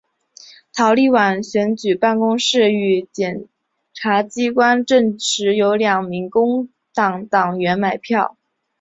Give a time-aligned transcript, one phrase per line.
[0.01, 0.05] 立
[0.73, 3.47] 陶宛选举办公室与检
[3.93, 8.35] 察机关证实有两名工党党员买票。